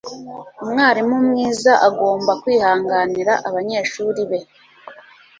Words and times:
Umwarimu 0.63 1.15
mwiza 1.27 1.73
agomba 1.87 2.31
kwihanganira 2.41 3.33
abanyeshuri 3.47 4.21
be. 4.29 4.39